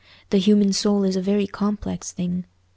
The 0.31 0.39
human 0.39 0.73
soul 0.73 1.03
is 1.03 1.15
a 1.15 1.21
very 1.21 1.45
complex 1.45 2.11
thing. 2.11 2.45